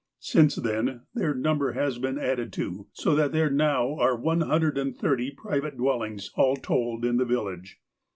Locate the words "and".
4.75-4.97